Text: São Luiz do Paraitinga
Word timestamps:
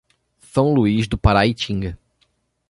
São 0.39 0.73
Luiz 0.73 1.07
do 1.07 1.15
Paraitinga 1.15 1.95